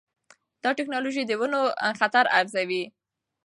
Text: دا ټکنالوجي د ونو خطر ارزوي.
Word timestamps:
دا 0.63 0.69
ټکنالوجي 0.79 1.23
د 1.27 1.31
ونو 1.39 1.61
خطر 1.99 2.25
ارزوي. 2.39 2.83